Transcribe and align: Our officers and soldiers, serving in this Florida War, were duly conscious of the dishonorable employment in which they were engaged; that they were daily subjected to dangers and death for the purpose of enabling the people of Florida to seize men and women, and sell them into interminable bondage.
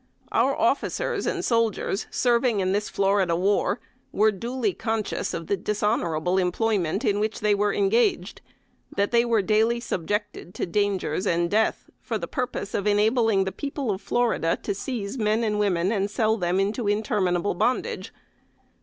Our 0.31 0.55
officers 0.55 1.27
and 1.27 1.45
soldiers, 1.45 2.07
serving 2.09 2.59
in 2.59 2.71
this 2.71 2.89
Florida 2.89 3.35
War, 3.35 3.79
were 4.11 4.31
duly 4.31 4.73
conscious 4.73 5.31
of 5.31 5.45
the 5.45 5.55
dishonorable 5.55 6.39
employment 6.39 7.05
in 7.05 7.19
which 7.19 7.41
they 7.41 7.53
were 7.53 7.71
engaged; 7.71 8.41
that 8.95 9.11
they 9.11 9.23
were 9.23 9.43
daily 9.43 9.79
subjected 9.79 10.55
to 10.55 10.65
dangers 10.65 11.27
and 11.27 11.51
death 11.51 11.87
for 12.01 12.17
the 12.17 12.27
purpose 12.27 12.73
of 12.73 12.87
enabling 12.87 13.43
the 13.43 13.51
people 13.51 13.91
of 13.91 14.01
Florida 14.01 14.57
to 14.63 14.73
seize 14.73 15.19
men 15.19 15.43
and 15.43 15.59
women, 15.59 15.91
and 15.91 16.09
sell 16.09 16.35
them 16.35 16.59
into 16.59 16.87
interminable 16.87 17.53
bondage. 17.53 18.11